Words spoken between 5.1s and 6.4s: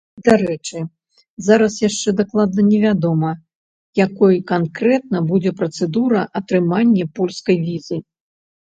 будзе працэдура